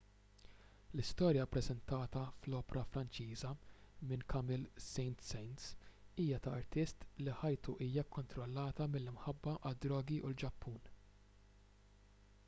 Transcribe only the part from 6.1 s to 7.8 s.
hija ta' artist li ħajtu